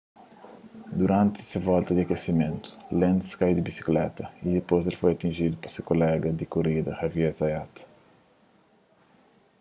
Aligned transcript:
duranti 1.01 1.43
se 1.47 1.59
volta 1.67 1.93
di 1.93 2.01
akesimentu 2.05 2.67
lenz 2.99 3.27
kai 3.39 3.51
di 3.55 3.65
bisikleta 3.69 4.25
y 4.45 4.47
dipôs 4.55 4.83
el 4.85 4.99
foi 4.99 5.11
atinjidu 5.13 5.55
pa 5.59 5.69
se 5.73 5.81
kolega 5.89 6.29
di 6.39 6.45
korida 6.53 6.97
xavier 6.99 7.33
zayat 7.41 7.73